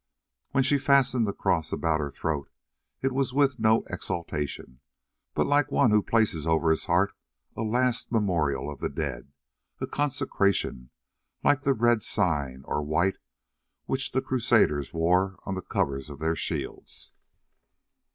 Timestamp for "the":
1.27-1.31, 8.79-8.89, 11.61-11.73, 12.77-12.81, 14.11-14.23, 15.53-15.61